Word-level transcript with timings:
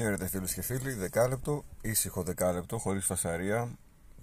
Χαίρετε 0.00 0.26
φίλες 0.26 0.54
και 0.54 0.62
φίλοι, 0.62 0.92
δεκάλεπτο, 0.92 1.64
ήσυχο 1.80 2.22
δεκάλεπτο, 2.22 2.78
χωρίς 2.78 3.04
φασαρία, 3.04 3.78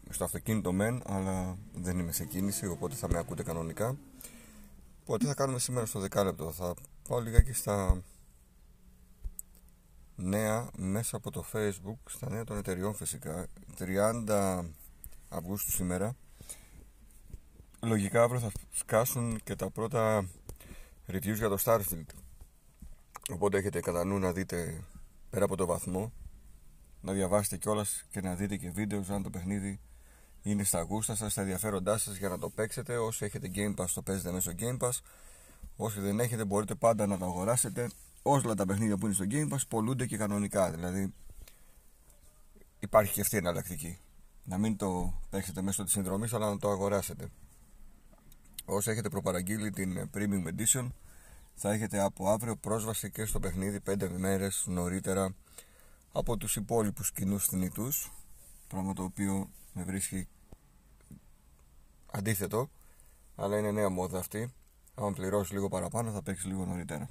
στο 0.09 0.24
αυτοκίνητο 0.24 0.72
μεν, 0.72 1.01
αλλά 1.06 1.58
δεν 1.74 2.00
είμαι 2.00 2.11
σε 2.11 2.25
κίνηση, 2.25 2.67
οπότε 2.67 2.96
θα 2.96 3.09
με 3.09 3.17
ακούτε 3.17 3.43
κανονικά. 3.43 3.98
Οπότε 5.01 5.25
θα 5.25 5.33
κάνουμε 5.33 5.59
σήμερα 5.59 5.85
στο 5.85 6.00
δεκάλεπτο, 6.00 6.51
θα 6.51 6.74
πάω 7.08 7.19
λιγάκι 7.19 7.53
στα 7.53 8.04
νέα 10.16 10.70
μέσα 10.77 11.16
από 11.16 11.32
το 11.32 11.45
facebook, 11.54 11.98
στα 12.05 12.30
νέα 12.30 12.44
των 12.44 12.57
εταιριών 12.57 12.94
φυσικά, 12.94 13.48
30 14.28 14.64
Αυγούστου 15.30 15.71
σήμερα. 15.71 16.16
Λογικά 17.82 18.23
αύριο 18.23 18.39
θα 18.39 18.52
σκάσουν 18.71 19.39
και 19.44 19.55
τα 19.55 19.70
πρώτα 19.70 20.30
reviews 21.07 21.36
για 21.36 21.50
το 21.50 21.57
Starfield. 21.64 22.09
Οπότε 23.32 23.57
έχετε 23.57 23.80
κατά 23.80 24.04
νου 24.04 24.20
να 24.20 24.32
δείτε 24.32 24.84
πέρα 25.30 25.45
από 25.45 25.55
το 25.55 25.66
βαθμό 25.66 26.12
να 27.02 27.13
διαβάσετε 27.13 27.58
κιόλας 27.58 28.05
και 28.09 28.22
να 28.22 28.35
δείτε 28.35 28.58
και 28.58 28.70
βίντεο 28.70 29.04
αν 29.09 29.23
το 29.23 29.30
παιχνίδι 29.30 29.80
είναι 30.41 30.63
στα 30.63 30.81
γούστα 30.81 31.16
σας, 31.16 31.31
στα 31.31 31.41
ενδιαφέροντά 31.41 31.98
σας 31.98 32.18
για 32.18 32.30
να 32.30 32.38
το 32.38 32.49
παίξετε. 32.49 32.98
Όσοι 32.98 33.26
έχετε 33.26 33.52
Game 33.55 33.76
Pass 33.76 33.90
το 33.94 34.02
παίζετε 34.02 34.32
μέσω 34.32 34.52
Game 34.59 34.77
Pass. 34.77 34.99
Όσοι 35.76 35.99
δεν 35.99 36.20
έχετε 36.20 36.45
μπορείτε 36.45 36.76
πάντα 36.76 37.08
να 37.08 37.18
το 37.18 37.26
αγοράσετε. 37.26 37.90
Όλα 38.21 38.54
τα 38.54 38.66
παιχνίδια 38.66 38.98
που 38.98 39.05
είναι 39.05 39.16
στο 39.16 39.26
Game 39.30 39.54
Pass 39.54 39.68
πολλούνται 39.68 40.05
και 40.05 40.18
κανονικά. 40.18 40.71
Δηλαδή 40.71 41.13
υπάρχει 42.80 43.13
και 43.13 43.21
αυτή 43.21 43.35
η 43.35 43.38
εναλλακτική. 43.38 43.98
Να 44.44 44.57
μην 44.57 44.77
το 44.77 45.21
παίξετε 45.30 45.62
μέσω 45.62 45.84
της 45.84 45.94
συνδρομής 45.94 46.34
αλλά 46.34 46.49
να 46.49 46.57
το 46.57 46.70
αγοράσετε. 46.70 47.30
Όσοι 48.66 48.90
έχετε 48.90 49.09
προπαραγγείλει 49.09 49.70
την 49.70 50.09
Premium 50.13 50.48
Edition 50.48 50.88
θα 51.59 51.71
έχετε 51.71 51.99
από 51.99 52.29
αύριο 52.29 52.55
πρόσβαση 52.55 53.11
και 53.11 53.25
στο 53.25 53.39
παιχνίδι 53.39 53.81
5 53.85 54.09
μέρες 54.09 54.63
νωρίτερα 54.67 55.35
από 56.11 56.38
τους 56.38 56.55
υπόλοιπους 56.55 57.12
κοινούς 57.12 57.45
θνητούς 57.45 58.12
πράγμα 58.68 58.93
το 58.93 59.04
οποίο 59.04 59.49
με 59.73 59.84
βρίσκει 59.84 60.27
αντίθετο 62.12 62.70
αλλά 63.35 63.57
είναι 63.57 63.71
νέα 63.71 63.90
μόδα 63.90 64.20
αυτή. 64.20 64.54
Αν 64.95 65.14
πληρώσεις 65.14 65.54
λίγο 65.54 65.70
παραπάνω 65.70 66.12
θα 66.12 66.22
παίξεις 66.22 66.45
λίγο 66.45 66.66
νωρίτερα. 66.66 67.09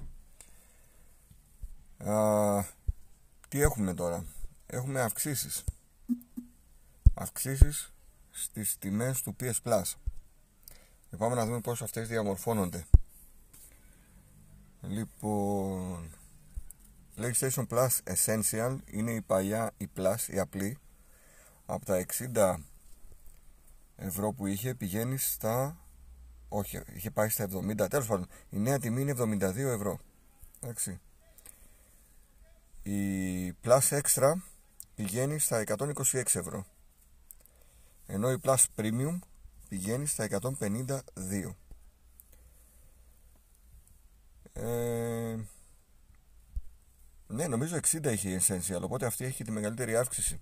Α, 1.97 2.65
τι 3.49 3.61
έχουμε 3.61 3.93
τώρα; 3.93 4.25
Έχουμε 4.65 5.01
αυξήσεις. 5.01 5.63
Αυξήσεις 7.13 7.93
στις 8.31 8.77
τιμές 8.77 9.21
του 9.21 9.35
PS 9.39 9.53
Plus. 9.63 9.93
Πάμε 11.17 11.35
να 11.35 11.45
δούμε 11.45 11.61
πώς 11.61 11.81
αυτές 11.81 12.07
διαμορφώνονται 12.07 12.85
Λοιπόν, 14.81 16.09
PlayStation 17.17 17.67
Plus 17.67 17.89
Essential 18.03 18.77
είναι 18.85 19.11
η 19.11 19.21
παλιά, 19.21 19.71
η 19.77 19.89
Plus, 19.95 20.15
η 20.27 20.39
απλή. 20.39 20.77
Από 21.65 21.85
τα 21.85 22.05
60 22.35 22.55
ευρώ 23.95 24.33
που 24.33 24.45
είχε 24.45 24.73
πηγαίνει 24.73 25.17
στα... 25.17 25.77
Όχι, 26.49 26.81
είχε 26.93 27.11
πάει 27.11 27.29
στα 27.29 27.47
70. 27.53 27.89
Τέλος 27.89 28.07
πάντων, 28.07 28.27
η 28.49 28.59
νέα 28.59 28.79
τιμή 28.79 29.01
είναι 29.01 29.13
72 29.17 29.55
ευρώ. 29.55 29.99
Εντάξει. 30.59 30.99
Η 32.83 33.51
Plus 33.63 33.99
Extra 34.01 34.33
πηγαίνει 34.95 35.39
στα 35.39 35.63
126 35.65 35.93
ευρώ. 36.13 36.65
Ενώ 38.05 38.31
η 38.31 38.37
Plus 38.43 38.63
Premium 38.75 39.19
πηγαίνει 39.67 40.05
στα 40.05 40.27
152. 40.59 41.55
Ε, 44.59 45.37
ναι, 47.27 47.47
νομίζω 47.47 47.77
60 47.77 48.11
είχε 48.11 48.29
η 48.29 48.41
Essential, 48.47 48.81
οπότε 48.81 49.05
αυτή 49.05 49.25
έχει 49.25 49.43
τη 49.43 49.51
μεγαλύτερη 49.51 49.95
αύξηση. 49.95 50.41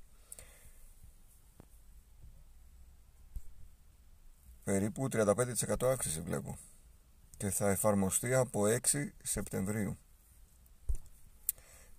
Περίπου 4.64 5.08
35% 5.12 5.84
αύξηση 5.84 6.22
βλέπω. 6.22 6.58
Και 7.38 7.50
θα 7.50 7.70
εφαρμοστεί 7.70 8.34
από 8.34 8.64
6 8.92 9.12
Σεπτεμβρίου. 9.24 9.98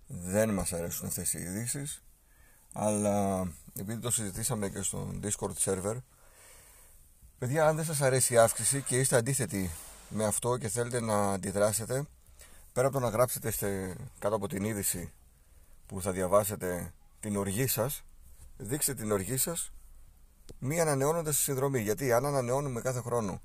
Δεν 0.06 0.50
μας 0.50 0.72
αρέσουν 0.72 1.06
αυτές 1.06 1.33
οι 1.33 1.38
ειδήσεις, 1.41 2.03
αλλά 2.72 3.41
επειδή 3.78 4.00
το 4.00 4.10
συζητήσαμε 4.10 4.69
και 4.69 4.83
στο 4.83 5.10
Discord 5.22 5.54
server, 5.65 5.97
παιδιά 7.38 7.69
αν 7.69 7.77
δεν 7.77 7.84
σας 7.84 8.00
αρέσει 8.00 8.34
η 8.34 8.38
αύξηση 8.38 8.83
και 8.83 8.98
είστε 8.98 9.16
αντίθετοι 9.16 9.71
με 10.09 10.25
αυτό 10.25 10.56
και 10.56 10.69
θέλετε 10.69 11.00
να 11.00 11.33
αντιδράσετε 11.33 12.06
πέρα 12.72 12.87
από 12.87 12.99
το 12.99 13.05
να 13.05 13.11
γράψετε 13.11 13.53
κάτω 14.19 14.34
από 14.34 14.49
την 14.49 14.65
είδηση 14.65 15.12
που 15.87 16.03
θα 16.03 16.12
διαβάσετε 16.12 16.93
την 17.21 17.37
οργή 17.37 17.67
σας 17.67 18.03
δείξτε 18.56 18.95
την 18.95 19.12
οργή 19.12 19.37
σας 19.37 19.72
μη 20.59 20.81
ανανεώνοντας 20.81 21.37
τη 21.37 21.43
συνδρομή. 21.43 21.81
Γιατί 21.81 22.12
αν 22.12 22.27
ανανεώνουμε 22.27 22.81
κάθε 22.81 23.00
χρόνο 23.00 23.41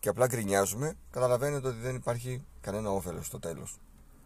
και 0.00 0.08
απλά 0.08 0.26
γκρινιάζουμε 0.26 0.94
καταλαβαίνετε 1.10 1.68
ότι 1.68 1.78
δεν 1.78 1.94
υπάρχει 1.94 2.44
κανένα 2.60 2.90
όφελος 2.90 3.26
στο 3.26 3.38
τέλος. 3.38 3.78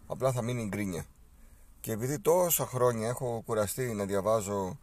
Απλά 0.06 0.32
θα 0.32 0.42
μείνει 0.42 0.66
γκρίνια. 0.68 1.04
Και 1.80 1.92
επειδή 1.92 2.18
τόσα 2.18 2.66
χρόνια 2.66 3.08
έχω 3.08 3.42
κουραστεί 3.46 3.94
να 3.94 4.04
διαβάζω 4.04 4.78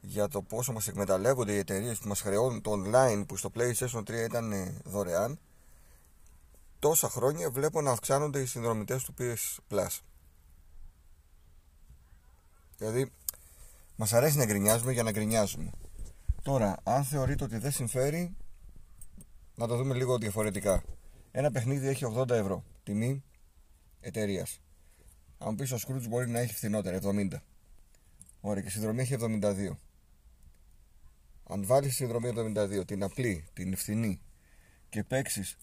για 0.00 0.28
το 0.28 0.42
πόσο 0.42 0.72
μας 0.72 0.88
εκμεταλλεύονται 0.88 1.52
οι 1.52 1.58
εταιρείες 1.58 1.98
που 1.98 2.08
μας 2.08 2.20
χρεώνουν 2.20 2.60
το 2.60 2.72
online 2.72 3.24
που 3.26 3.36
στο 3.36 3.50
PlayStation 3.54 3.98
3 3.98 4.08
ήταν 4.10 4.80
δωρεάν 4.84 5.38
τόσα 6.80 7.08
χρόνια 7.08 7.50
βλέπω 7.50 7.80
να 7.80 7.90
αυξάνονται 7.90 8.40
οι 8.40 8.46
συνδρομητές 8.46 9.04
του 9.04 9.14
PS 9.18 9.58
Plus. 9.70 9.98
Δηλαδή, 12.76 13.12
μας 13.96 14.12
αρέσει 14.12 14.36
να 14.36 14.44
γκρινιάζουμε 14.44 14.92
για 14.92 15.02
να 15.02 15.10
γκρινιάζουμε. 15.10 15.70
Τώρα, 16.42 16.76
αν 16.82 17.04
θεωρείτε 17.04 17.44
ότι 17.44 17.58
δεν 17.58 17.72
συμφέρει, 17.72 18.36
να 19.54 19.66
το 19.66 19.76
δούμε 19.76 19.94
λίγο 19.94 20.18
διαφορετικά. 20.18 20.82
Ένα 21.30 21.50
παιχνίδι 21.50 21.88
έχει 21.88 22.04
80 22.16 22.30
ευρώ, 22.30 22.64
τιμή 22.82 23.24
εταιρείας. 24.00 24.60
Αν 25.38 25.54
πεις 25.54 25.72
ο 25.72 25.76
Scrooge 25.86 26.08
μπορεί 26.08 26.30
να 26.30 26.38
έχει 26.38 26.54
φθηνότερα, 26.54 26.96
70. 26.96 27.42
Ωραία, 28.40 28.62
και 28.62 28.70
συνδρομή 28.70 29.00
έχει 29.00 29.14
72. 29.14 29.78
Αν 31.44 31.66
βάλεις 31.66 31.94
συνδρομή 31.94 32.28
72, 32.28 32.84
την 32.86 33.02
απλή, 33.02 33.44
την 33.52 33.76
φθηνή 33.76 34.20
και 34.88 35.04
παίξεις 35.04 35.56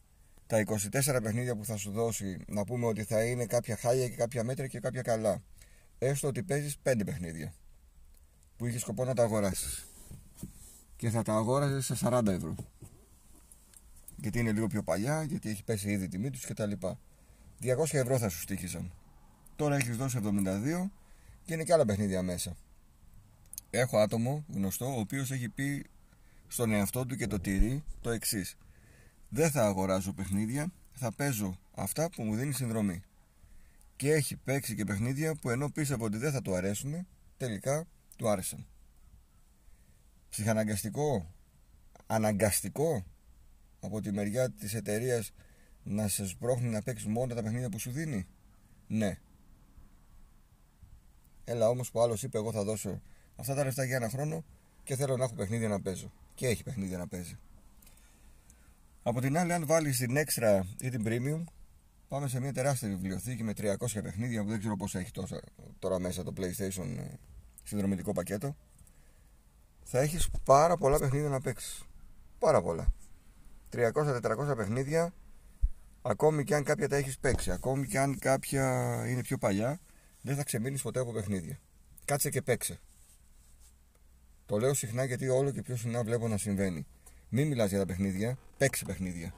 τα 0.48 0.64
24 0.66 1.20
παιχνίδια 1.24 1.56
που 1.56 1.66
θα 1.66 1.78
σου 1.78 1.92
δώσει 1.92 2.40
να 2.48 2.64
πούμε 2.64 2.86
ότι 2.86 3.04
θα 3.04 3.24
είναι 3.24 3.46
κάποια 3.46 3.78
χάλια 3.78 4.10
και 4.10 4.16
κάποια 4.16 4.44
μέτρα 4.44 4.68
και 4.68 4.80
κάποια 4.80 5.02
καλά. 5.02 5.44
Έστω 5.98 6.28
ότι 6.28 6.44
παίζεις 6.44 6.78
5 6.84 7.02
παιχνίδια 7.06 7.54
που 8.58 8.66
είχες 8.66 8.82
σκοπό 8.82 9.06
να 9.06 9.14
τα 9.14 9.24
αγοράσεις. 9.24 9.88
Και 10.96 11.10
θα 11.10 11.22
τα 11.22 11.34
αγόραζες 11.34 11.86
σε 11.86 11.96
40 12.08 12.28
ευρώ. 12.28 12.56
Γιατί 14.16 14.40
είναι 14.40 14.52
λίγο 14.52 14.68
πιο 14.68 14.84
παλιά, 14.84 15.24
γιατί 15.24 15.50
έχει 15.50 15.64
πέσει 15.64 15.92
ήδη 15.92 16.04
η 16.04 16.08
τιμή 16.08 16.30
τους 16.30 16.46
κτλ. 16.46 16.72
200 17.62 17.94
ευρώ 17.94 18.18
θα 18.18 18.30
σου 18.30 18.40
στήχησαν. 18.40 18.94
Τώρα 19.56 19.76
έχεις 19.76 19.98
δώσει 19.98 20.20
72 20.24 20.90
και 21.46 21.54
είναι 21.54 21.64
και 21.64 21.74
άλλα 21.74 21.86
παιχνίδια 21.86 22.22
μέσα. 22.22 22.56
Έχω 23.70 23.98
άτομο 23.98 24.46
γνωστό, 24.54 24.86
ο 24.86 25.00
οποίος 25.00 25.32
έχει 25.32 25.50
πει 25.50 25.86
στον 26.48 26.72
εαυτό 26.72 27.06
του 27.06 27.16
και 27.16 27.28
το 27.28 27.40
τηρεί 27.40 27.84
το 28.02 28.10
εξής 28.10 28.58
δεν 29.30 29.52
θα 29.52 29.66
αγοράζω 29.66 30.14
παιχνίδια, 30.14 30.72
θα 30.94 31.12
παίζω 31.12 31.58
αυτά 31.76 32.10
που 32.10 32.24
μου 32.24 32.36
δίνει 32.36 32.54
συνδρομή. 32.54 33.02
Και 33.96 34.12
έχει 34.12 34.36
παίξει 34.36 34.76
και 34.76 34.86
παιχνίδια 34.86 35.36
που 35.36 35.50
ενώ 35.50 35.70
πίστευε 35.70 36.04
ότι 36.04 36.18
δεν 36.18 36.32
θα 36.32 36.42
του 36.42 36.56
αρέσουν, 36.56 37.08
τελικά 37.38 37.86
του 38.16 38.30
άρεσαν. 38.30 38.66
Ψυχαναγκαστικό, 40.30 41.34
αναγκαστικό 42.08 43.06
από 43.80 44.02
τη 44.02 44.12
μεριά 44.12 44.52
της 44.52 44.74
εταιρείας 44.74 45.34
να 45.84 46.08
σε 46.08 46.28
σπρώχνει 46.28 46.70
να 46.70 46.82
παίξεις 46.82 47.08
μόνο 47.08 47.34
τα 47.34 47.44
παιχνίδια 47.44 47.70
που 47.70 47.80
σου 47.80 47.92
δίνει; 47.92 48.28
Ναι. 48.88 49.18
Έλα 51.44 51.70
όμως 51.70 51.92
που 51.92 52.02
άλλος 52.02 52.24
είπε 52.24 52.38
εγώ 52.38 52.52
θα 52.52 52.64
δώσω 52.64 53.02
αυτά 53.36 53.56
τα 53.56 53.64
λεφτά 53.64 53.84
για 53.84 53.96
ένα 53.96 54.10
χρόνο 54.10 54.44
και 54.84 54.96
θέλω 54.96 55.18
να 55.18 55.24
έχω 55.24 55.34
παιχνίδια 55.34 55.68
να 55.68 55.82
παίζω. 55.82 56.12
Και 56.36 56.48
έχει 56.48 56.64
παιχνίδια 56.64 56.98
να 56.98 57.08
παίζει. 57.08 57.38
Από 59.08 59.22
την 59.22 59.38
άλλη, 59.38 59.54
αν 59.54 59.66
βάλεις 59.66 59.98
την 59.98 60.18
extra 60.18 60.62
ή 60.80 60.90
την 60.90 61.04
premium, 61.06 61.44
πάμε 62.08 62.28
σε 62.28 62.40
μια 62.40 62.54
τεράστια 62.54 62.88
βιβλιοθήκη 62.88 63.44
με 63.44 63.54
300 63.58 63.76
παιχνίδια 64.04 64.44
που 64.44 64.50
δεν 64.50 64.60
ξέρω 64.60 64.76
πώ 64.76 64.86
έχει 64.92 65.12
τόσα, 65.12 65.42
τώρα 65.80 66.00
μέσα 66.00 66.24
το 66.24 66.34
PlayStation 66.38 66.98
ε, 66.98 67.14
συνδρομητικό 67.64 68.12
πακέτο. 68.12 68.56
Θα 69.84 70.00
έχεις 70.00 70.30
πάρα 70.44 70.78
πολλά 70.78 70.98
παιχνίδια 70.98 71.30
να 71.30 71.42
παίξεις. 71.42 71.84
Πάρα 72.40 72.62
πολλά. 72.62 72.94
300-400 73.72 74.54
παιχνίδια, 74.58 75.14
ακόμη 76.02 76.44
και 76.44 76.56
αν 76.56 76.64
κάποια 76.64 76.88
τα 76.88 76.96
έχεις 76.96 77.18
παίξει, 77.20 77.52
ακόμη 77.52 77.88
και 77.88 78.00
αν 78.00 78.20
κάποια 78.20 79.04
είναι 79.08 79.22
πιο 79.22 79.38
παλιά, 79.38 79.80
δεν 80.22 80.36
θα 80.36 80.44
ξεμείνεις 80.44 80.82
ποτέ 80.82 81.00
από 81.00 81.12
παιχνίδια. 81.12 81.60
Κάτσε 82.06 82.30
και 82.30 82.42
παίξε. 82.42 82.80
Το 84.46 84.58
λέω 84.58 84.74
συχνά 84.74 85.04
γιατί 85.04 85.28
όλο 85.28 85.52
και 85.52 85.62
πιο 85.62 85.76
συχνά 85.76 86.04
βλέπω 86.04 86.28
να 86.28 86.38
συμβαίνει. 86.38 86.88
Μην 87.30 87.48
μιλάς 87.48 87.70
για 87.70 87.80
τα 87.80 87.86
παιχνίδια, 87.86 88.38
παίξει 88.58 88.86
παιχνίδια. 88.86 89.34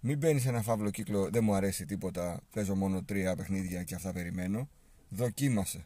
Μην 0.00 0.18
μπαίνεις 0.18 0.42
σε 0.42 0.48
ένα 0.48 0.62
φαύλο 0.62 0.90
κύκλο, 0.90 1.30
δεν 1.30 1.44
μου 1.44 1.54
αρέσει 1.54 1.84
τίποτα, 1.84 2.40
παίζω 2.52 2.74
μόνο 2.74 3.02
τρία 3.02 3.36
παιχνίδια 3.36 3.82
και 3.82 3.94
αυτά 3.94 4.12
περιμένω. 4.12 4.68
Δοκίμασε. 5.08 5.84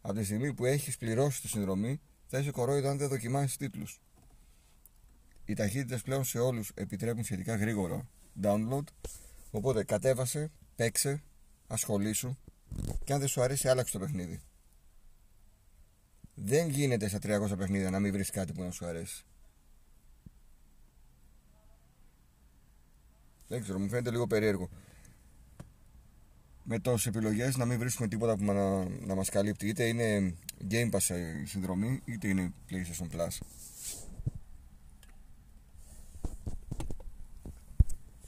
Από 0.00 0.14
τη 0.14 0.24
στιγμή 0.24 0.54
που 0.54 0.64
έχεις 0.64 0.96
πληρώσει 0.96 1.40
τη 1.40 1.48
συνδρομή, 1.48 2.00
θα 2.26 2.38
είσαι 2.38 2.50
κορόιδο 2.50 2.88
αν 2.88 2.98
δεν 2.98 3.08
δοκιμάσεις 3.08 3.56
τίτλους. 3.56 4.00
Οι 5.44 5.54
ταχύτητες 5.54 6.02
πλέον 6.02 6.24
σε 6.24 6.38
όλους 6.38 6.70
επιτρέπουν 6.74 7.24
σχετικά 7.24 7.56
γρήγορο 7.56 8.08
download. 8.42 8.84
Οπότε 9.50 9.84
κατέβασε, 9.84 10.50
παίξε, 10.76 11.22
ασχολήσου 11.66 12.36
και 13.04 13.12
αν 13.12 13.18
δεν 13.18 13.28
σου 13.28 13.42
αρέσει, 13.42 13.68
άλλαξε 13.68 13.92
το 13.92 13.98
παιχνίδι. 13.98 14.40
Δεν 16.34 16.68
γίνεται 16.68 17.08
στα 17.08 17.18
300 17.18 17.56
παιχνίδια 17.58 17.90
να 17.90 18.00
μην 18.00 18.12
βρεις 18.12 18.30
κάτι 18.30 18.52
που 18.52 18.62
να 18.62 18.70
σου 18.70 18.86
αρέσει. 18.86 19.24
Δεν 23.48 23.62
ξέρω, 23.62 23.78
μου 23.78 23.88
φαίνεται 23.88 24.10
λίγο 24.10 24.26
περίεργο. 24.26 24.68
Με 26.62 26.78
τόσες 26.78 27.06
επιλογές 27.06 27.56
να 27.56 27.64
μην 27.64 27.78
βρίσκουμε 27.78 28.08
τίποτα 28.08 28.36
που 28.36 28.44
να, 28.44 28.84
να 28.84 29.14
μας 29.14 29.28
καλύπτει. 29.28 29.68
Είτε 29.68 29.84
είναι 29.84 30.34
Game 30.70 30.90
Pass 30.90 31.14
η 31.42 31.46
συνδρομή, 31.46 32.02
είτε 32.04 32.28
είναι 32.28 32.52
PlayStation 32.70 33.16
Plus. 33.16 33.38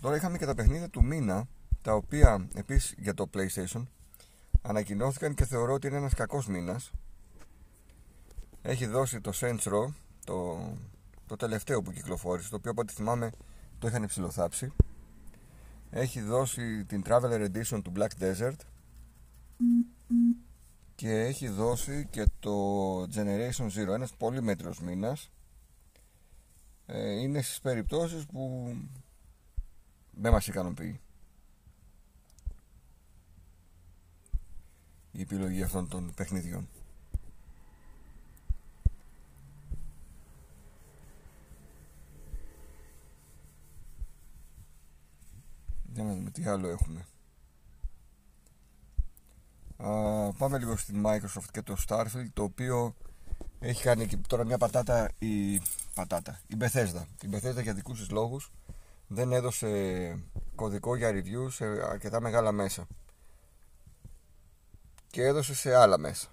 Τώρα 0.01 0.17
είχαμε 0.17 0.39
και 0.39 0.47
τα 0.47 0.55
παιχνίδια 0.55 0.89
του 0.89 1.05
μήνα, 1.05 1.49
τα 1.83 1.95
οποία 1.95 2.49
επίσης 2.55 2.95
για 2.99 3.15
το 3.15 3.31
PlayStation 3.35 3.87
ανακοινώθηκαν 4.63 5.35
και 5.35 5.45
θεωρώ 5.45 5.73
ότι 5.73 5.87
είναι 5.87 5.97
ένας 5.97 6.15
κακός 6.15 6.47
μήνας. 6.47 6.91
Έχει 8.63 8.87
δώσει 8.87 9.21
το 9.21 9.33
Saints 9.35 9.63
Row, 9.63 9.93
το, 10.25 10.59
το 11.27 11.37
τελευταίο 11.37 11.83
που 11.83 11.93
κυκλοφόρησε, 11.93 12.51
το 12.51 12.57
οποίο 12.57 12.71
από 12.71 12.81
ό,τι 12.81 12.93
θυμάμαι 12.93 13.31
το 13.79 13.89
είχαν 13.89 14.07
ψηλοθάψει 14.07 14.73
έχει 15.97 16.21
δώσει 16.21 16.85
την 16.85 17.03
Traveler 17.07 17.49
Edition 17.51 17.81
του 17.83 17.93
Black 17.97 18.11
Desert 18.21 18.59
και 20.95 21.11
έχει 21.11 21.49
δώσει 21.49 22.07
και 22.11 22.27
το 22.41 23.03
Generation 23.03 23.71
Zero 23.75 23.89
ένας 23.95 24.15
πολύ 24.15 24.43
μέτρος 24.43 24.81
μήνας. 24.81 25.31
Ε, 26.87 27.11
είναι 27.11 27.43
στις 27.43 27.61
περιπτώσεις 27.61 28.27
που 28.27 28.75
δεν 30.11 30.33
μας 30.33 30.47
ικανοποιεί 30.47 31.01
η 35.13 35.21
επιλογή 35.21 35.63
αυτών 35.63 35.89
των 35.89 36.13
παιχνιδιών 36.17 36.69
Για 45.97 46.05
να 46.05 46.15
δούμε 46.15 46.31
τι 46.31 46.47
άλλο 46.47 46.69
έχουμε. 46.69 47.07
Α, 49.77 50.33
πάμε 50.33 50.59
λίγο 50.59 50.77
στην 50.77 51.03
Microsoft 51.07 51.49
και 51.53 51.63
το 51.63 51.77
Starfield 51.89 52.27
το 52.33 52.43
οποίο 52.43 52.95
έχει 53.61 53.83
κάνει 53.83 54.07
και 54.07 54.17
τώρα 54.17 54.45
μια 54.45 54.59
πατάτα 54.59 55.11
η 55.19 55.61
πατάτα, 55.95 56.41
η 56.47 56.57
Bethesda. 56.59 57.03
Η 57.23 57.29
Bethesda 57.33 57.63
για 57.63 57.75
δικούς 57.75 57.99
της 57.99 58.11
λόγους 58.11 58.53
δεν 59.07 59.33
έδωσε 59.33 60.19
κωδικό 60.55 60.97
για 60.97 61.11
review 61.11 61.51
σε 61.51 61.65
αρκετά 61.65 62.21
μεγάλα 62.21 62.53
μέσα 62.53 62.87
και 65.11 65.23
έδωσε 65.23 65.55
σε 65.55 65.75
άλλα 65.75 65.99
μέσα. 65.99 66.29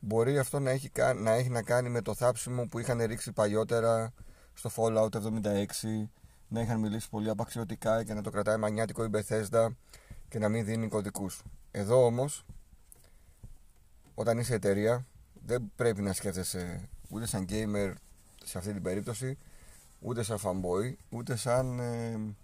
Μπορεί 0.00 0.38
αυτό 0.38 0.60
να 0.60 0.70
έχει, 0.70 0.90
να 1.16 1.30
έχει 1.30 1.48
να 1.48 1.62
κάνει 1.62 1.88
με 1.88 2.02
το 2.02 2.14
θάψιμο 2.14 2.66
που 2.66 2.78
είχαν 2.78 3.02
ρίξει 3.02 3.32
παλιότερα 3.32 4.12
στο 4.52 4.70
Fallout 4.76 5.10
76 5.10 6.08
να 6.54 6.60
είχαν 6.60 6.80
μιλήσει 6.80 7.08
πολύ 7.08 7.28
απαξιωτικά 7.28 8.04
και 8.04 8.14
να 8.14 8.22
το 8.22 8.30
κρατάει 8.30 8.56
μανιάτικο 8.56 9.04
η 9.04 9.10
Bethesda 9.12 9.68
και 10.28 10.38
να 10.38 10.48
μην 10.48 10.64
δίνει 10.64 10.88
κωδικούς. 10.88 11.42
Εδώ 11.70 12.04
όμως, 12.04 12.44
όταν 14.14 14.38
είσαι 14.38 14.54
εταιρεία, 14.54 15.06
δεν 15.46 15.72
πρέπει 15.76 16.02
να 16.02 16.12
σκέφτεσαι 16.12 16.88
ούτε 17.08 17.26
σαν 17.26 17.46
gamer 17.48 17.92
σε 18.44 18.58
αυτή 18.58 18.72
την 18.72 18.82
περίπτωση, 18.82 19.38
ούτε 20.00 20.22
σαν 20.22 20.38
fanboy, 20.42 20.94
ούτε 21.08 21.36
σαν 21.36 21.78
ε, 21.78 22.34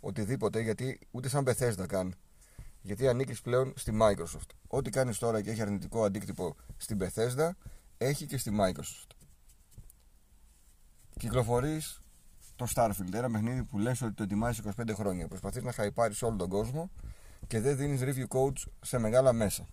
οτιδήποτε, 0.00 0.60
γιατί 0.60 0.98
ούτε 1.10 1.28
σαν 1.28 1.44
Bethesda 1.46 1.84
καν. 1.88 2.14
Γιατί 2.82 3.08
ανήκεις 3.08 3.40
πλέον 3.40 3.72
στη 3.76 3.98
Microsoft. 4.00 4.50
Ό,τι 4.66 4.90
κάνεις 4.90 5.18
τώρα 5.18 5.42
και 5.42 5.50
έχει 5.50 5.62
αρνητικό 5.62 6.04
αντίκτυπο 6.04 6.56
στην 6.76 6.98
Bethesda, 7.00 7.50
έχει 7.98 8.26
και 8.26 8.36
στη 8.36 8.50
Microsoft. 8.60 9.10
Κυκλοφορείς 11.18 11.98
το 12.56 12.66
Starfield. 12.74 13.12
Ένα 13.12 13.30
παιχνίδι 13.30 13.64
που 13.64 13.78
λες 13.78 14.02
ότι 14.02 14.12
το 14.12 14.22
ετοιμάζεις 14.22 14.64
25 14.76 14.94
χρόνια. 14.94 15.28
Προσπαθείς 15.28 15.62
να 15.62 15.72
χαϊπάρεις 15.72 16.22
όλο 16.22 16.36
τον 16.36 16.48
κόσμο 16.48 16.90
και 17.46 17.60
δεν 17.60 17.76
δίνεις 17.76 18.00
review 18.02 18.38
codes 18.38 18.62
σε 18.80 18.98
μεγάλα 18.98 19.32
μέσα. 19.32 19.66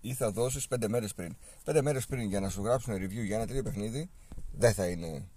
Ή 0.00 0.14
θα 0.14 0.30
δώσεις 0.30 0.66
5 0.68 0.88
μέρες 0.88 1.14
πριν. 1.14 1.36
5 1.64 1.80
μέρες 1.82 2.06
πριν 2.06 2.28
για 2.28 2.40
να 2.40 2.48
σου 2.48 2.62
γράψουν 2.64 2.94
review 2.94 3.24
για 3.24 3.36
ένα 3.36 3.46
τέτοιο 3.46 3.62
παιχνίδι 3.62 4.10
δεν 4.52 4.72
θα 4.72 4.86
είναι 4.86 5.28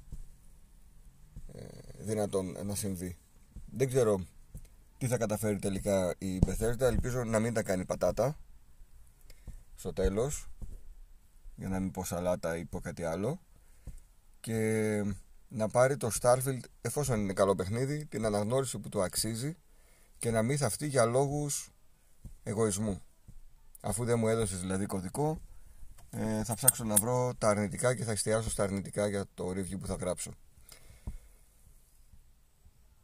ε, 1.53 1.67
δυνατόν 1.99 2.65
να 2.65 2.75
συμβεί. 2.75 3.17
Δεν 3.65 3.87
ξέρω 3.87 4.25
τι 4.97 5.07
θα 5.07 5.17
καταφέρει 5.17 5.59
τελικά 5.59 6.15
η 6.17 6.39
Bethesda. 6.45 6.79
Ελπίζω 6.79 7.23
να 7.23 7.39
μην 7.39 7.53
τα 7.53 7.63
κάνει 7.63 7.85
πατάτα 7.85 8.37
στο 9.75 9.93
τέλος 9.93 10.47
για 11.55 11.69
να 11.69 11.79
μην 11.79 11.91
πω 11.91 12.03
σαλάτα 12.03 12.57
ή 12.57 12.65
πω 12.65 12.79
κάτι 12.79 13.03
άλλο 13.03 13.39
και 14.43 15.03
να 15.47 15.67
πάρει 15.67 15.97
το 15.97 16.09
Starfield 16.21 16.59
εφόσον 16.81 17.19
είναι 17.19 17.33
καλό 17.33 17.55
παιχνίδι 17.55 18.05
την 18.05 18.25
αναγνώριση 18.25 18.79
που 18.79 18.89
του 18.89 19.01
αξίζει 19.01 19.57
και 20.17 20.31
να 20.31 20.41
μην 20.41 20.57
θαυτεί 20.57 20.87
για 20.87 21.05
λόγους 21.05 21.71
εγωισμού. 22.43 23.01
Αφού 23.81 24.05
δεν 24.05 24.19
μου 24.19 24.27
έδωσες 24.27 24.59
δηλαδή 24.59 24.85
κωδικό 24.85 25.41
ε, 26.09 26.43
θα 26.43 26.53
ψάξω 26.53 26.83
να 26.83 26.95
βρω 26.95 27.33
τα 27.37 27.49
αρνητικά 27.49 27.95
και 27.95 28.03
θα 28.03 28.11
εστιάσω 28.11 28.49
στα 28.49 28.63
αρνητικά 28.63 29.07
για 29.07 29.25
το 29.33 29.49
review 29.49 29.79
που 29.79 29.87
θα 29.87 29.95
γράψω. 29.99 30.31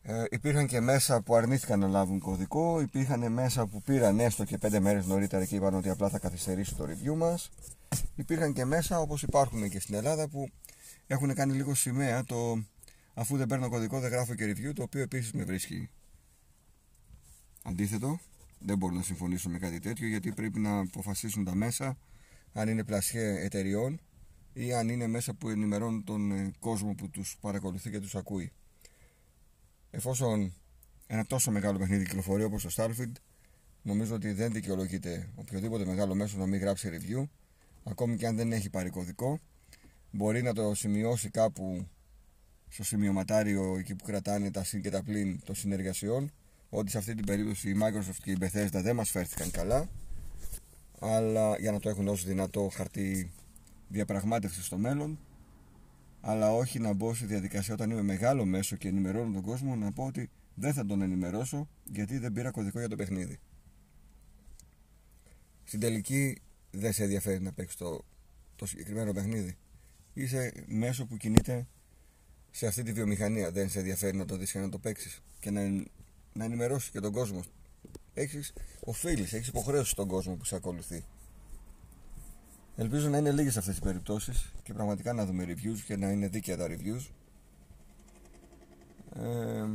Ε, 0.01 0.23
υπήρχαν 0.29 0.67
και 0.67 0.79
μέσα 0.79 1.21
που 1.21 1.35
αρνήθηκαν 1.35 1.79
να 1.79 1.87
λάβουν 1.87 2.19
κωδικό 2.19 2.81
υπήρχαν 2.81 3.31
μέσα 3.31 3.65
που 3.65 3.81
πήραν 3.81 4.19
έστω 4.19 4.43
και 4.43 4.57
5 4.61 4.79
μέρες 4.79 5.05
νωρίτερα 5.05 5.45
και 5.45 5.55
είπαν 5.55 5.73
ότι 5.73 5.89
απλά 5.89 6.09
θα 6.09 6.19
καθυστερήσει 6.19 6.75
το 6.75 6.87
review 6.89 7.15
μας. 7.15 7.49
Υπήρχαν 8.15 8.53
και 8.53 8.65
μέσα 8.65 8.99
όπως 8.99 9.23
υπάρχουν 9.23 9.69
και 9.69 9.79
στην 9.79 9.95
Ελλάδα 9.95 10.27
που 10.27 10.49
έχουν 11.11 11.33
κάνει 11.33 11.53
λίγο 11.53 11.73
σημαία 11.73 12.23
το 12.23 12.63
αφού 13.13 13.37
δεν 13.37 13.47
παίρνω 13.47 13.69
κωδικό 13.69 13.99
δεν 13.99 14.11
γράφω 14.11 14.35
και 14.35 14.51
review 14.51 14.73
το 14.73 14.83
οποίο 14.83 15.01
επίσης 15.01 15.31
με 15.31 15.43
βρίσκει. 15.43 15.89
Αντίθετο 17.63 18.19
δεν 18.59 18.77
μπορώ 18.77 18.93
να 18.93 19.01
συμφωνήσω 19.01 19.49
με 19.49 19.59
κάτι 19.59 19.79
τέτοιο 19.79 20.07
γιατί 20.07 20.31
πρέπει 20.31 20.59
να 20.59 20.79
αποφασίσουν 20.79 21.43
τα 21.43 21.55
μέσα 21.55 21.97
αν 22.53 22.69
είναι 22.69 22.83
πλασιέ 22.83 23.43
εταιριών 23.43 23.99
ή 24.53 24.73
αν 24.73 24.89
είναι 24.89 25.07
μέσα 25.07 25.33
που 25.33 25.49
ενημερώνουν 25.49 26.03
τον 26.03 26.31
ε, 26.31 26.51
κόσμο 26.59 26.93
που 26.93 27.09
τους 27.09 27.37
παρακολουθεί 27.41 27.89
και 27.89 27.99
τους 27.99 28.15
ακούει. 28.15 28.51
Εφόσον 29.91 30.53
ένα 31.07 31.25
τόσο 31.25 31.51
μεγάλο 31.51 31.77
παιχνίδι 31.77 32.03
κυκλοφορεί 32.03 32.43
όπως 32.43 32.63
το 32.63 32.69
Starfield 32.75 33.13
νομίζω 33.81 34.15
ότι 34.15 34.31
δεν 34.31 34.51
δικαιολογείται 34.51 35.29
οποιοδήποτε 35.35 35.85
μεγάλο 35.85 36.15
μέσο 36.15 36.37
να 36.37 36.45
μην 36.45 36.59
γράψει 36.59 36.89
review 36.93 37.23
ακόμη 37.83 38.15
και 38.15 38.27
αν 38.27 38.35
δεν 38.35 38.51
έχει 38.51 38.69
πάρει 38.69 38.89
κωδικό 38.89 39.39
μπορεί 40.11 40.41
να 40.41 40.53
το 40.53 40.73
σημειώσει 40.75 41.29
κάπου 41.29 41.87
στο 42.67 42.83
σημειωματάριο 42.83 43.77
εκεί 43.77 43.95
που 43.95 44.03
κρατάνε 44.03 44.51
τα 44.51 44.63
συν 44.63 44.81
και 44.81 44.89
τα 44.89 45.03
πλήν 45.03 45.43
των 45.43 45.55
συνεργασιών 45.55 46.31
ότι 46.69 46.91
σε 46.91 46.97
αυτή 46.97 47.15
την 47.15 47.25
περίπτωση 47.25 47.69
η 47.69 47.77
Microsoft 47.81 48.17
και 48.23 48.31
η 48.31 48.37
Bethesda 48.39 48.79
δεν 48.81 48.95
μας 48.95 49.09
φέρθηκαν 49.09 49.51
καλά 49.51 49.89
αλλά 50.99 51.57
για 51.59 51.71
να 51.71 51.79
το 51.79 51.89
έχουν 51.89 52.07
ως 52.07 52.23
δυνατό 52.23 52.69
χαρτί 52.73 53.31
διαπραγμάτευσης 53.87 54.65
στο 54.65 54.77
μέλλον 54.77 55.19
αλλά 56.21 56.53
όχι 56.53 56.79
να 56.79 56.93
μπω 56.93 57.13
σε 57.13 57.25
διαδικασία 57.25 57.73
όταν 57.73 57.89
είμαι 57.89 58.01
μεγάλο 58.01 58.45
μέσο 58.45 58.75
και 58.75 58.87
ενημερώνω 58.87 59.33
τον 59.33 59.41
κόσμο 59.41 59.75
να 59.75 59.91
πω 59.91 60.05
ότι 60.05 60.29
δεν 60.55 60.73
θα 60.73 60.85
τον 60.85 61.01
ενημερώσω 61.01 61.67
γιατί 61.83 62.17
δεν 62.17 62.31
πήρα 62.31 62.51
κωδικό 62.51 62.79
για 62.79 62.89
το 62.89 62.95
παιχνίδι. 62.95 63.39
Στην 65.63 65.79
τελική 65.79 66.41
δεν 66.71 66.93
σε 66.93 67.03
ενδιαφέρει 67.03 67.41
να 67.41 67.51
παίξεις 67.51 67.77
το, 67.77 68.05
το 68.55 68.65
συγκεκριμένο 68.65 69.11
παιχνίδι 69.11 69.57
είσαι 70.21 70.53
μέσο 70.67 71.05
που 71.05 71.17
κινείται 71.17 71.67
σε 72.51 72.67
αυτή 72.67 72.83
τη 72.83 72.93
βιομηχανία. 72.93 73.51
Δεν 73.51 73.69
σε 73.69 73.79
ενδιαφέρει 73.79 74.17
να 74.17 74.25
το 74.25 74.37
δεις 74.37 74.51
και 74.51 74.59
να 74.59 74.69
το 74.69 74.77
παίξεις 74.77 75.21
και 75.39 75.51
να, 75.51 75.61
να 76.33 76.43
ενημερώσεις 76.43 76.89
και 76.89 76.99
τον 76.99 77.11
κόσμο. 77.11 77.43
Έχεις 78.13 78.53
οφείλεις, 78.79 79.33
έχεις 79.33 79.47
υποχρέωση 79.47 79.89
στον 79.89 80.07
κόσμο 80.07 80.35
που 80.35 80.45
σε 80.45 80.55
ακολουθεί. 80.55 81.05
Ελπίζω 82.75 83.09
να 83.09 83.17
είναι 83.17 83.31
λίγες 83.31 83.57
αυτές 83.57 83.77
οι 83.77 83.81
περιπτώσεις 83.81 84.53
και 84.63 84.73
πραγματικά 84.73 85.13
να 85.13 85.25
δούμε 85.25 85.45
reviews 85.47 85.79
και 85.85 85.97
να 85.97 86.11
είναι 86.11 86.27
δίκαια 86.27 86.57
τα 86.57 86.67
reviews. 86.69 87.09
Ε, 89.15 89.65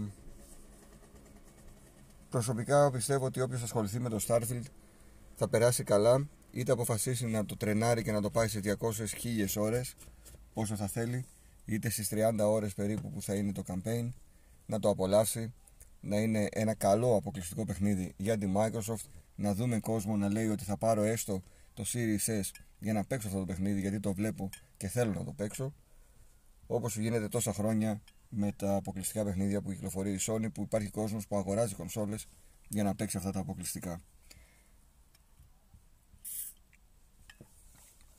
προσωπικά 2.30 2.90
πιστεύω 2.90 3.24
ότι 3.24 3.40
όποιος 3.40 3.62
ασχοληθεί 3.62 4.00
με 4.00 4.08
το 4.08 4.24
Starfield 4.26 4.64
θα 5.34 5.48
περάσει 5.48 5.82
καλά 5.82 6.28
είτε 6.50 6.72
αποφασίσει 6.72 7.26
να 7.26 7.44
το 7.44 7.56
τρενάρει 7.56 8.02
και 8.02 8.12
να 8.12 8.20
το 8.20 8.30
πάει 8.30 8.48
σε 8.48 8.60
200 8.80 8.92
χίλιες 9.18 9.56
ώρες 9.56 9.94
όσο 10.54 10.76
θα 10.76 10.86
θέλει 10.86 11.24
είτε 11.64 11.88
στις 11.90 12.08
30 12.10 12.38
ώρες 12.38 12.74
περίπου 12.74 13.10
που 13.10 13.22
θα 13.22 13.34
είναι 13.34 13.52
το 13.52 13.62
campaign 13.66 14.08
να 14.66 14.78
το 14.78 14.88
απολαύσει 14.88 15.52
να 16.00 16.16
είναι 16.16 16.48
ένα 16.52 16.74
καλό 16.74 17.16
αποκλειστικό 17.16 17.64
παιχνίδι 17.64 18.14
για 18.16 18.38
τη 18.38 18.52
Microsoft 18.56 19.08
να 19.34 19.54
δούμε 19.54 19.80
κόσμο 19.80 20.16
να 20.16 20.28
λέει 20.28 20.48
ότι 20.48 20.64
θα 20.64 20.76
πάρω 20.76 21.02
έστω 21.02 21.42
το 21.74 21.84
Series 21.92 22.26
S 22.26 22.50
για 22.78 22.92
να 22.92 23.04
παίξω 23.04 23.26
αυτό 23.26 23.38
το 23.38 23.46
παιχνίδι 23.46 23.80
γιατί 23.80 24.00
το 24.00 24.14
βλέπω 24.14 24.48
και 24.76 24.88
θέλω 24.88 25.12
να 25.12 25.24
το 25.24 25.32
παίξω. 25.32 25.74
Όπως 26.66 26.96
γίνεται 26.96 27.28
τόσα 27.28 27.52
χρόνια 27.52 28.02
με 28.28 28.52
τα 28.52 28.74
αποκλειστικά 28.74 29.24
παιχνίδια 29.24 29.62
που 29.62 29.70
κυκλοφορεί 29.70 30.12
η 30.12 30.18
Sony 30.20 30.52
που 30.52 30.62
υπάρχει 30.62 30.90
κόσμος 30.90 31.26
που 31.26 31.36
αγοράζει 31.36 31.74
κονσόλες 31.74 32.26
για 32.68 32.82
να 32.82 32.94
παίξει 32.94 33.16
αυτά 33.16 33.30
τα 33.32 33.40
αποκλειστικά. 33.40 34.00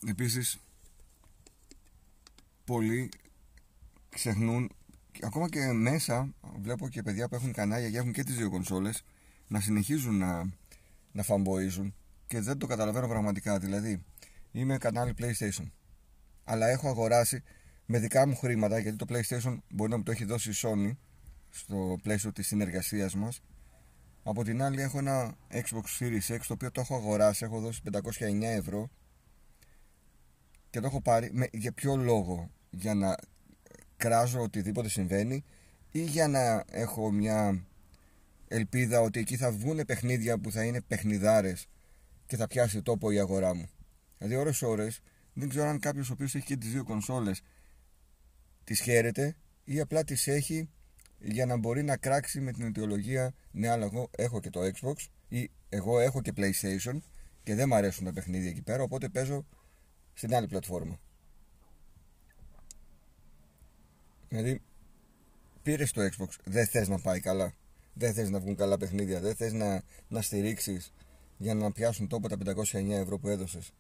Επίσης 0.07 0.59
πολλοί 2.65 3.09
ξεχνούν 4.09 4.71
ακόμα 5.21 5.49
και 5.49 5.71
μέσα 5.71 6.33
βλέπω 6.59 6.89
και 6.89 7.01
παιδιά 7.01 7.27
που 7.27 7.35
έχουν 7.35 7.51
κανάλια 7.51 7.89
και 7.89 7.97
έχουν 7.97 8.11
και 8.11 8.23
τις 8.23 8.35
δύο 8.35 8.49
κονσόλες 8.49 9.03
να 9.47 9.59
συνεχίζουν 9.59 10.17
να, 10.17 10.53
να 11.11 11.23
φαμποίζουν 11.23 11.95
και 12.27 12.39
δεν 12.39 12.57
το 12.57 12.67
καταλαβαίνω 12.67 13.07
πραγματικά. 13.07 13.59
Δηλαδή 13.59 14.03
είμαι 14.51 14.77
κανάλι 14.77 15.13
PlayStation 15.19 15.71
αλλά 16.43 16.67
έχω 16.67 16.89
αγοράσει 16.89 17.43
με 17.85 17.99
δικά 17.99 18.27
μου 18.27 18.35
χρήματα 18.35 18.79
γιατί 18.79 18.97
το 18.97 19.05
PlayStation 19.09 19.57
μπορεί 19.69 19.91
να 19.91 19.97
μου 19.97 20.03
το 20.03 20.11
έχει 20.11 20.25
δώσει 20.25 20.49
η 20.49 20.53
Sony 20.55 20.95
στο 21.49 21.97
πλαίσιο 22.01 22.31
της 22.31 22.47
συνεργασίας 22.47 23.15
μας. 23.15 23.41
Από 24.23 24.43
την 24.43 24.61
άλλη 24.61 24.81
έχω 24.81 24.97
ένα 24.97 25.35
Xbox 25.51 25.99
Series 25.99 26.35
X 26.35 26.39
το 26.47 26.53
οποίο 26.53 26.71
το 26.71 26.81
έχω 26.81 26.95
αγοράσει 26.95 27.45
έχω 27.45 27.59
δώσει 27.59 27.81
509 27.91 28.41
ευρώ 28.41 28.89
και 30.69 30.79
το 30.79 30.87
έχω 30.87 31.01
πάρει 31.01 31.29
με, 31.33 31.49
για 31.51 31.71
ποιο 31.71 31.95
λόγο; 31.95 32.51
Για 32.75 32.93
να 32.93 33.15
κράζω 33.97 34.41
οτιδήποτε 34.41 34.89
συμβαίνει 34.89 35.43
ή 35.91 36.01
για 36.01 36.27
να 36.27 36.63
έχω 36.71 37.11
μια 37.11 37.65
ελπίδα 38.47 39.01
ότι 39.01 39.19
εκεί 39.19 39.37
θα 39.37 39.51
βγουν 39.51 39.85
παιχνίδια 39.85 40.37
που 40.37 40.51
θα 40.51 40.63
είναι 40.63 40.81
παιχνιδάρες 40.81 41.67
και 42.25 42.35
θα 42.35 42.47
πιάσει 42.47 42.81
τόπο 42.81 43.11
η 43.11 43.19
αγορά 43.19 43.55
μου. 43.55 43.69
Δηλαδή 44.17 44.35
ώρες 44.35 44.61
ώρες 44.61 44.99
δεν 45.33 45.49
ξέρω 45.49 45.67
αν 45.67 45.79
κάποιος 45.79 46.09
ο 46.09 46.13
οποίος 46.13 46.35
έχει 46.35 46.45
και 46.45 46.57
τις 46.57 46.71
δύο 46.71 46.83
κονσόλες 46.83 47.41
τις 48.63 48.79
χαίρεται 48.79 49.35
ή 49.63 49.79
απλά 49.79 50.03
τις 50.03 50.27
έχει 50.27 50.69
για 51.19 51.45
να 51.45 51.57
μπορεί 51.57 51.83
να 51.83 51.97
κράξει 51.97 52.39
με 52.39 52.51
την 52.51 52.65
αιτιολογία 52.65 53.33
ναι 53.51 53.69
αλλά 53.69 53.85
εγώ 53.85 54.09
έχω 54.17 54.39
και 54.39 54.49
το 54.49 54.59
Xbox 54.61 54.95
ή 55.27 55.51
εγώ 55.69 55.99
έχω 55.99 56.21
και 56.21 56.31
PlayStation 56.35 56.97
και 57.43 57.55
δεν 57.55 57.67
μου 57.67 57.75
αρέσουν 57.75 58.05
τα 58.05 58.13
παιχνίδια 58.13 58.49
εκεί 58.49 58.61
πέρα 58.61 58.83
οπότε 58.83 59.09
παίζω 59.09 59.45
στην 60.13 60.35
άλλη 60.35 60.47
πλατφόρμα. 60.47 60.99
Δηλαδή, 64.35 64.61
πήρες 65.61 65.91
το 65.91 66.01
Xbox, 66.01 66.27
δεν 66.43 66.67
θες 66.67 66.87
να 66.87 66.99
πάει 66.99 67.19
καλά. 67.19 67.53
Δεν 67.93 68.13
θες 68.13 68.29
να 68.29 68.39
βγουν 68.39 68.55
καλά 68.55 68.77
παιχνίδια. 68.77 69.19
Δεν 69.19 69.35
θες 69.35 69.53
να, 69.53 69.83
να 70.07 70.21
στηρίξεις 70.21 70.93
για 71.37 71.53
να 71.53 71.71
πιάσουν 71.71 72.07
τόπο 72.07 72.29
τα 72.29 72.37
509 72.71 72.89
ευρώ 72.89 73.17
που 73.17 73.27
έδωσες. 73.27 73.71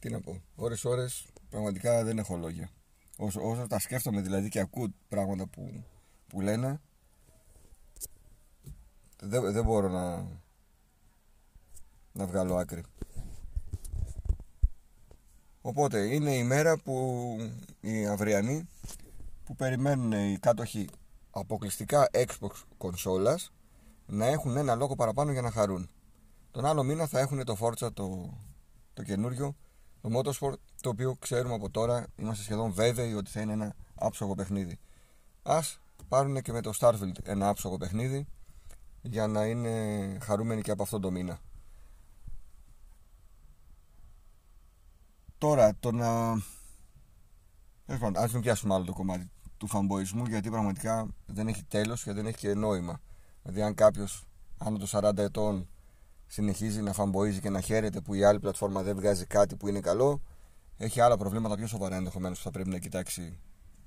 Τι 0.00 0.10
να 0.10 0.20
πω. 0.20 0.42
Ώρες 0.54 0.84
ώρες 0.84 1.26
πραγματικά 1.50 2.04
δεν 2.04 2.18
έχω 2.18 2.36
λόγια. 2.36 2.70
Όσο, 3.16 3.48
όσο 3.48 3.66
τα 3.66 3.78
σκέφτομαι 3.78 4.20
δηλαδή 4.20 4.48
και 4.48 4.60
ακούω 4.60 4.88
πράγματα 5.08 5.46
που, 5.46 5.84
που 6.26 6.40
λένε 6.40 6.80
δεν, 9.20 9.52
δεν 9.52 9.64
μπορώ 9.64 9.88
να, 9.88 10.26
να 12.12 12.26
βγάλω 12.26 12.56
άκρη. 12.56 12.84
Οπότε 15.66 16.14
είναι 16.14 16.34
η 16.34 16.42
μέρα 16.42 16.78
που 16.78 17.36
οι 17.80 18.06
αυριανοί 18.06 18.68
που 19.44 19.54
περιμένουν 19.56 20.12
οι 20.12 20.38
κάτοχοι 20.40 20.88
αποκλειστικά 21.30 22.10
Xbox 22.12 22.50
κονσόλας 22.76 23.52
να 24.06 24.26
έχουν 24.26 24.56
ένα 24.56 24.74
λόγο 24.74 24.94
παραπάνω 24.94 25.32
για 25.32 25.42
να 25.42 25.50
χαρούν. 25.50 25.88
Τον 26.50 26.64
άλλο 26.64 26.82
μήνα 26.82 27.06
θα 27.06 27.20
έχουν 27.20 27.44
το 27.44 27.56
Forza 27.60 27.92
το, 27.92 28.38
το 28.94 29.02
καινούριο, 29.02 29.56
το 30.00 30.08
Motorsport, 30.18 30.54
το 30.80 30.88
οποίο 30.88 31.16
ξέρουμε 31.18 31.54
από 31.54 31.70
τώρα, 31.70 32.06
είμαστε 32.16 32.42
σχεδόν 32.42 32.72
βέβαιοι 32.72 33.12
ότι 33.12 33.30
θα 33.30 33.40
είναι 33.40 33.52
ένα 33.52 33.74
άψογο 33.94 34.34
παιχνίδι. 34.34 34.78
Ας 35.42 35.80
πάρουν 36.08 36.42
και 36.42 36.52
με 36.52 36.60
το 36.60 36.72
Starfield 36.80 37.16
ένα 37.22 37.48
άψογο 37.48 37.76
παιχνίδι 37.76 38.26
για 39.02 39.26
να 39.26 39.44
είναι 39.44 39.72
χαρούμενοι 40.22 40.62
και 40.62 40.70
από 40.70 40.82
αυτό 40.82 41.00
το 41.00 41.10
μήνα. 41.10 41.38
Τώρα, 45.38 45.76
το 45.80 45.92
να. 45.92 46.08
Α 48.12 48.28
μην 48.32 48.40
πιάσουμε 48.40 48.74
άλλο 48.74 48.84
το 48.84 48.92
κομμάτι 48.92 49.30
του 49.56 49.66
φαμποϊσμού 49.66 50.24
γιατί 50.24 50.50
πραγματικά 50.50 51.08
δεν 51.26 51.48
έχει 51.48 51.64
τέλος 51.64 52.02
και 52.02 52.12
δεν 52.12 52.26
έχει 52.26 52.36
και 52.36 52.54
νόημα. 52.54 53.00
Δηλαδή, 53.42 53.62
αν 53.62 53.74
κάποιος 53.74 54.26
άνω 54.58 54.78
των 54.78 54.88
40 54.90 55.18
ετών 55.18 55.68
συνεχίζει 56.26 56.82
να 56.82 56.92
φαμποίζει 56.92 57.40
και 57.40 57.50
να 57.50 57.60
χαίρεται 57.60 58.00
που 58.00 58.14
η 58.14 58.24
άλλη 58.24 58.40
πλατφόρμα 58.40 58.82
δεν 58.82 58.96
βγάζει 58.96 59.26
κάτι 59.26 59.56
που 59.56 59.68
είναι 59.68 59.80
καλό, 59.80 60.22
έχει 60.76 61.00
άλλα 61.00 61.16
προβλήματα 61.16 61.56
πιο 61.56 61.66
σοβαρά 61.66 61.96
ενδεχομένως 61.96 62.38
που 62.38 62.44
θα 62.44 62.50
πρέπει 62.50 62.68
να 62.68 62.78
κοιτάξει 62.78 63.38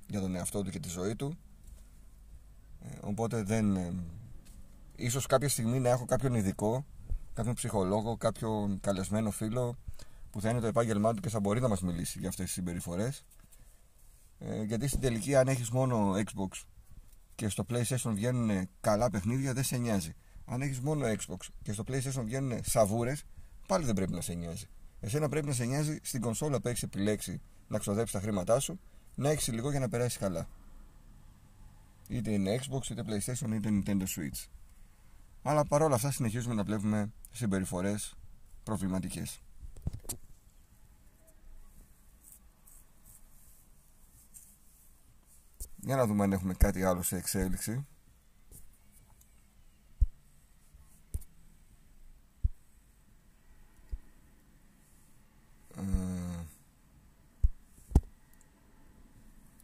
για 0.08 0.20
τον 0.20 0.34
εαυτό 0.34 0.62
του 0.62 0.70
και 0.70 0.80
τη 0.80 0.88
ζωή 0.88 1.16
του. 1.16 1.38
Ε, 2.80 2.98
οπότε 3.00 3.42
δεν. 3.42 3.76
Ε, 3.76 3.94
ίσως 4.96 5.26
κάποια 5.26 5.48
στιγμή 5.48 5.80
να 5.80 5.88
έχω 5.88 6.04
κάποιον 6.04 6.34
ειδικό, 6.34 6.84
κάποιον 7.32 7.54
ψυχολόγο, 7.54 8.16
κάποιον 8.16 8.80
καλεσμένο 8.80 9.30
φίλο 9.30 9.76
που 10.30 10.40
θα 10.40 10.50
είναι 10.50 10.60
το 10.60 10.66
επάγγελμά 10.66 11.14
του 11.14 11.20
και 11.20 11.28
θα 11.28 11.40
μπορεί 11.40 11.60
να 11.60 11.68
μας 11.68 11.80
μιλήσει 11.80 12.18
για 12.18 12.28
αυτές 12.28 12.44
τις 12.44 12.54
συμπεριφορές. 12.54 13.24
Ε, 14.38 14.62
γιατί 14.62 14.88
στην 14.88 15.00
τελική 15.00 15.34
αν 15.34 15.48
έχεις 15.48 15.70
μόνο 15.70 16.12
Xbox 16.14 16.62
και 17.34 17.48
στο 17.48 17.66
PlayStation 17.68 18.10
βγαίνουν 18.12 18.68
καλά 18.80 19.10
παιχνίδια 19.10 19.52
δεν 19.52 19.64
σε 19.64 19.76
νοιάζει. 19.76 20.14
Αν 20.44 20.62
έχεις 20.62 20.80
μόνο 20.80 21.06
Xbox 21.06 21.46
και 21.62 21.72
στο 21.72 21.84
PlayStation 21.86 22.22
βγαίνουν 22.24 22.60
σαβούρες 22.62 23.24
πάλι 23.66 23.84
δεν 23.84 23.94
πρέπει 23.94 24.12
να 24.12 24.20
σε 24.20 24.34
νοιάζει. 24.34 24.66
Εσένα 25.00 25.28
πρέπει 25.28 25.46
να 25.46 25.52
σε 25.52 25.64
νοιάζει 25.64 25.98
στην 26.02 26.20
κονσόλα 26.20 26.60
που 26.60 26.68
έχεις 26.68 26.82
επιλέξει 26.82 27.40
να 27.68 27.78
ξοδέψεις 27.78 28.12
τα 28.12 28.20
χρήματά 28.20 28.60
σου 28.60 28.80
να 29.14 29.30
έχεις 29.30 29.48
λίγο 29.48 29.70
για 29.70 29.80
να 29.80 29.88
περάσεις 29.88 30.18
καλά. 30.18 30.48
Είτε 32.08 32.30
είναι 32.30 32.60
Xbox 32.60 32.90
είτε 32.90 33.04
PlayStation 33.06 33.52
είτε 33.52 33.68
Nintendo 33.72 34.02
Switch. 34.02 34.48
Αλλά 35.42 35.64
παρόλα 35.64 35.94
αυτά 35.94 36.10
συνεχίζουμε 36.10 36.54
να 36.54 36.64
βλέπουμε 36.64 37.12
συμπεριφορές 37.30 38.14
προβληματικές 38.62 39.40
Για 45.82 45.96
να 45.96 46.06
δούμε 46.06 46.24
αν 46.24 46.32
έχουμε 46.32 46.54
κάτι 46.54 46.84
άλλο 46.84 47.02
σε 47.02 47.16
εξέλιξη. 47.16 47.86
Ε, 55.76 55.82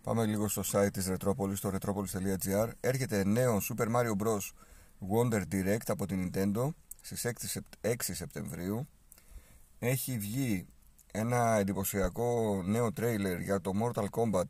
πάμε 0.02 0.26
λίγο 0.26 0.48
στο 0.48 0.62
site 0.72 0.92
της 0.92 1.10
Retropolis, 1.10 1.56
στο 1.56 1.72
retropolis.gr 1.80 2.70
Έρχεται 2.80 3.24
νέο 3.24 3.60
Super 3.68 3.94
Mario 3.94 4.12
Bros. 4.18 4.50
Wonder 5.10 5.42
Direct 5.52 5.86
από 5.86 6.06
την 6.06 6.30
Nintendo 6.34 6.68
στις 7.00 7.26
6 7.80 7.92
Σεπτεμβρίου 7.98 8.88
έχει 9.78 10.18
βγει 10.18 10.66
ένα 11.12 11.56
εντυπωσιακό 11.56 12.62
νέο 12.64 12.92
τρέιλερ 12.92 13.40
για 13.40 13.60
το 13.60 13.72
Mortal 13.82 14.06
Kombat 14.10 14.46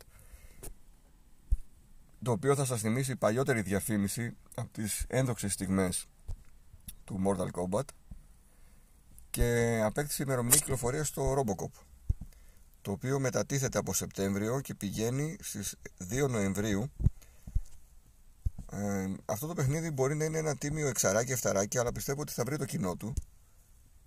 το 2.26 2.32
οποίο 2.32 2.54
θα 2.54 2.64
σας 2.64 2.80
θυμίσει 2.80 3.12
η 3.12 3.16
παλιότερη 3.16 3.62
διαφήμιση 3.62 4.36
από 4.54 4.68
τις 4.72 5.04
ένδοξες 5.08 5.52
στιγμές 5.52 6.06
του 7.04 7.20
Mortal 7.26 7.50
Kombat 7.50 7.84
και 9.30 9.80
απέκτησε 9.84 10.22
ημερομηνία 10.22 10.58
κυκλοφορία 10.58 11.04
στο 11.04 11.34
Robocop 11.38 11.80
το 12.80 12.90
οποίο 12.90 13.18
μετατίθεται 13.20 13.78
από 13.78 13.94
Σεπτέμβριο 13.94 14.60
και 14.60 14.74
πηγαίνει 14.74 15.36
στις 15.40 15.76
2 16.10 16.28
Νοεμβρίου. 16.28 16.92
Ε, 18.72 19.12
αυτό 19.24 19.46
το 19.46 19.54
παιχνίδι 19.54 19.90
μπορεί 19.90 20.14
να 20.14 20.24
είναι 20.24 20.38
ένα 20.38 20.56
τίμιο 20.56 20.88
εξαράκι, 20.88 21.32
εφταράκι 21.32 21.78
αλλά 21.78 21.92
πιστεύω 21.92 22.20
ότι 22.20 22.32
θα 22.32 22.44
βρει 22.44 22.56
το 22.58 22.64
κοινό 22.64 22.96
του 22.96 23.12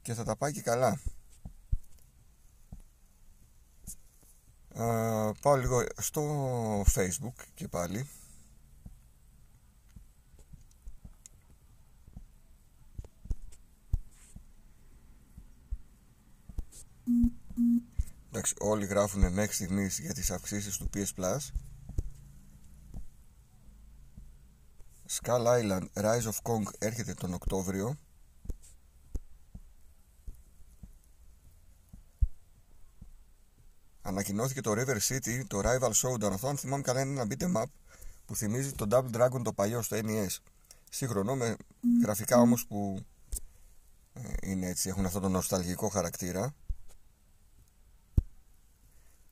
και 0.02 0.14
θα 0.14 0.24
τα 0.24 0.36
πάει 0.36 0.52
και 0.52 0.62
καλά 0.62 1.02
πάω 5.42 5.56
λίγο 5.56 5.84
στο 5.98 6.82
facebook 6.82 7.46
και 7.54 7.68
πάλι. 7.68 8.08
Εντάξει, 18.30 18.54
όλοι 18.60 18.86
γράφουν 18.86 19.34
μέχρι 19.34 19.54
στιγμής 19.54 20.00
για 20.00 20.14
τις 20.14 20.32
αυξήσεις 20.32 20.78
του 20.78 20.90
PS 20.94 21.08
Plus. 21.16 21.52
Skull 25.10 25.46
Island 25.46 25.86
Rise 25.94 26.30
of 26.32 26.38
Kong 26.44 26.64
έρχεται 26.80 27.14
τον 27.14 27.34
Οκτώβριο 27.34 27.98
ανακοινώθηκε 34.10 34.62
το 34.62 34.72
River 34.72 34.98
City, 35.08 35.42
το 35.48 35.62
Rival 35.64 35.92
Showdown. 35.92 36.32
Αυτό, 36.32 36.48
αν 36.48 36.58
θυμάμαι 36.58 36.82
καλά, 36.82 37.02
είναι 37.02 37.22
ένα 37.22 37.28
beat'em 37.30 37.62
up 37.62 37.70
που 38.26 38.36
θυμίζει 38.36 38.72
το 38.72 38.86
Double 38.92 39.16
Dragon 39.16 39.42
το 39.44 39.54
παλιό 39.54 39.82
στο 39.82 39.98
NES. 40.04 40.38
Σύγχρονο, 40.90 41.36
με 41.36 41.56
γραφικά 42.02 42.38
όμως 42.38 42.66
που 42.66 43.00
ε, 44.14 44.22
είναι 44.42 44.68
έτσι, 44.68 44.90
έχουν 44.90 45.06
αυτό 45.06 45.20
το 45.20 45.30
νοσταλγικό 45.30 45.90
χαρακτήρα. 45.90 46.54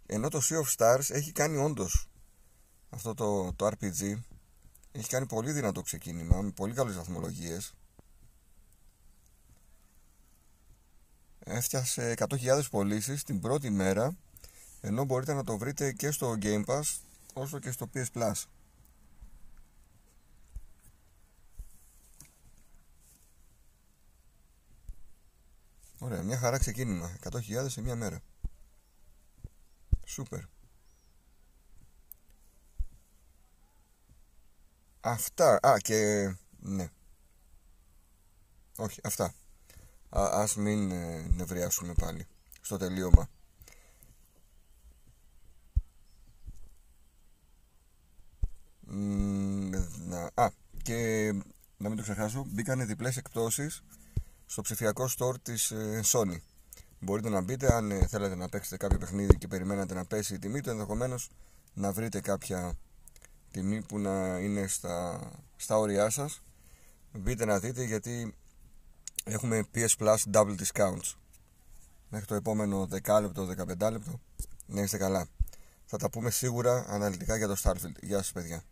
Ενώ 0.05 0.29
το 0.29 0.41
Sea 0.43 0.61
of 0.61 0.75
Stars 0.77 1.09
έχει 1.09 1.31
κάνει 1.31 1.57
όντως 1.57 2.09
αυτό 2.89 3.13
το, 3.13 3.53
το 3.53 3.67
RPG 3.67 4.19
έχει 4.91 5.07
κάνει 5.07 5.25
πολύ 5.25 5.51
δυνατό 5.51 5.81
ξεκίνημα 5.81 6.41
με 6.41 6.51
πολύ 6.51 6.73
καλές 6.73 6.95
βαθμολογίες 6.95 7.73
έφτιασε 11.39 12.13
100.000 12.17 12.61
πωλήσεις 12.71 13.23
την 13.23 13.39
πρώτη 13.39 13.69
μέρα 13.69 14.15
ενώ 14.81 15.03
μπορείτε 15.03 15.33
να 15.33 15.43
το 15.43 15.57
βρείτε 15.57 15.91
και 15.91 16.11
στο 16.11 16.37
Game 16.41 16.65
Pass 16.65 16.97
όσο 17.33 17.59
και 17.59 17.71
στο 17.71 17.89
PS 17.93 18.05
Plus 18.13 18.43
Ωραία, 25.99 26.23
μια 26.23 26.37
χαρά 26.37 26.57
ξεκίνημα 26.57 27.17
100.000 27.29 27.65
σε 27.67 27.81
μια 27.81 27.95
μέρα 27.95 28.19
Σούπερ 30.05 30.41
Αυτά. 35.07 35.59
Α, 35.67 35.77
και. 35.77 36.31
Ναι. 36.59 36.89
Όχι, 38.77 38.99
αυτά. 39.03 39.23
Α, 40.09 40.29
ας 40.31 40.55
μην 40.55 40.91
ε, 40.91 41.21
νευριάσουμε 41.21 41.93
πάλι 41.93 42.27
στο 42.61 42.77
τελείωμα. 42.77 43.29
Α, 50.33 50.49
και 50.81 51.31
να 51.77 51.87
μην 51.87 51.97
το 51.97 52.03
ξεχάσω, 52.03 52.45
μπήκανε 52.47 52.85
διπλές 52.85 53.17
εκπτώσεις 53.17 53.83
στο 54.45 54.61
ψηφιακό 54.61 55.09
store 55.17 55.35
της 55.41 55.71
ε, 55.71 56.01
Sony. 56.05 56.37
Μπορείτε 56.99 57.29
να 57.29 57.41
μπείτε 57.41 57.73
αν 57.73 57.91
ε, 57.91 58.07
θέλετε 58.07 58.35
να 58.35 58.49
παίξετε 58.49 58.77
κάποιο 58.77 58.97
παιχνίδι 58.97 59.37
και 59.37 59.47
περιμένατε 59.47 59.93
να 59.93 60.05
πέσει 60.05 60.33
η 60.33 60.39
τιμή 60.39 60.61
του, 60.61 60.69
ενδεχομένως 60.69 61.29
να 61.73 61.91
βρείτε 61.91 62.19
κάποια 62.19 62.77
τιμή 63.51 63.81
που 63.81 63.99
να 63.99 64.37
είναι 64.37 64.67
στα, 64.67 65.19
στα 65.55 65.77
όρια 65.77 66.09
σας. 66.09 66.41
Μπείτε 67.13 67.45
να 67.45 67.59
δείτε 67.59 67.83
γιατί 67.83 68.35
έχουμε 69.23 69.65
PS 69.75 69.89
Plus 69.99 70.17
double 70.31 70.55
discounts. 70.57 71.13
Μέχρι 72.09 72.25
το 72.25 72.35
επόμενο 72.35 72.87
10 73.03 73.21
λεπτό, 73.21 73.47
15 73.57 73.91
λεπτό 73.91 74.19
να 74.65 74.81
είστε 74.81 74.97
καλά. 74.97 75.27
Θα 75.85 75.97
τα 75.97 76.09
πούμε 76.09 76.29
σίγουρα 76.29 76.85
αναλυτικά 76.87 77.37
για 77.37 77.47
το 77.47 77.55
Starfield. 77.63 77.95
Γεια 78.01 78.17
σας 78.17 78.31
παιδιά 78.31 78.63